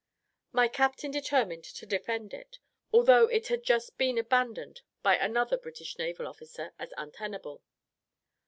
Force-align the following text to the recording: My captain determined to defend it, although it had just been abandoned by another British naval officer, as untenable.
My 0.51 0.67
captain 0.67 1.11
determined 1.11 1.63
to 1.63 1.85
defend 1.85 2.33
it, 2.33 2.57
although 2.91 3.27
it 3.27 3.49
had 3.49 3.61
just 3.63 3.99
been 3.99 4.17
abandoned 4.17 4.81
by 5.03 5.15
another 5.15 5.57
British 5.59 5.95
naval 5.99 6.25
officer, 6.27 6.73
as 6.79 6.91
untenable. 6.97 7.61